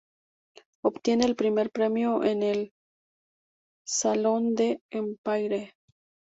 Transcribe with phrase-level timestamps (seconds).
[0.83, 2.73] Obtiene el Primer Premio en el X
[3.85, 5.75] Salón d’Empaire.